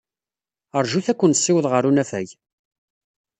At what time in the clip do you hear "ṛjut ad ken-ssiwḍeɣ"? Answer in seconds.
0.83-1.71